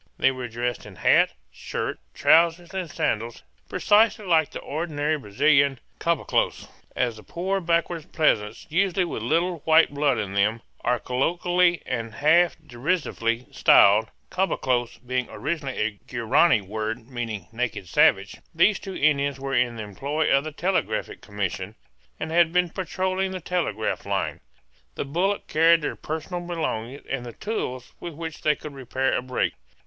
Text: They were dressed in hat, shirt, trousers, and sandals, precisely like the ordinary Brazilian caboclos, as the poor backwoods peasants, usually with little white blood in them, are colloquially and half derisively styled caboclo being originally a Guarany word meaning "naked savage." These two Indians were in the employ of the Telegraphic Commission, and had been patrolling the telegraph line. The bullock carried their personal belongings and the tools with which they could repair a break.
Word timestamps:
They 0.17 0.31
were 0.31 0.47
dressed 0.47 0.87
in 0.87 0.95
hat, 0.95 1.33
shirt, 1.51 1.99
trousers, 2.15 2.73
and 2.73 2.89
sandals, 2.89 3.43
precisely 3.69 4.25
like 4.25 4.49
the 4.49 4.59
ordinary 4.59 5.15
Brazilian 5.15 5.79
caboclos, 5.99 6.67
as 6.95 7.17
the 7.17 7.23
poor 7.23 7.59
backwoods 7.61 8.07
peasants, 8.07 8.65
usually 8.71 9.05
with 9.05 9.21
little 9.21 9.59
white 9.59 9.93
blood 9.93 10.17
in 10.17 10.33
them, 10.33 10.63
are 10.83 10.97
colloquially 10.97 11.83
and 11.85 12.15
half 12.15 12.55
derisively 12.65 13.45
styled 13.51 14.09
caboclo 14.31 14.87
being 15.05 15.27
originally 15.29 15.77
a 15.77 15.99
Guarany 16.11 16.61
word 16.63 17.07
meaning 17.07 17.47
"naked 17.51 17.87
savage." 17.87 18.37
These 18.55 18.79
two 18.79 18.95
Indians 18.95 19.39
were 19.39 19.53
in 19.53 19.75
the 19.75 19.83
employ 19.83 20.31
of 20.35 20.43
the 20.45 20.51
Telegraphic 20.51 21.21
Commission, 21.21 21.75
and 22.19 22.31
had 22.31 22.51
been 22.51 22.71
patrolling 22.71 23.29
the 23.29 23.39
telegraph 23.39 24.07
line. 24.07 24.39
The 24.95 25.05
bullock 25.05 25.45
carried 25.47 25.83
their 25.83 25.95
personal 25.95 26.41
belongings 26.41 27.03
and 27.07 27.23
the 27.23 27.33
tools 27.33 27.93
with 27.99 28.15
which 28.15 28.41
they 28.41 28.55
could 28.55 28.73
repair 28.73 29.13
a 29.15 29.21
break. 29.21 29.53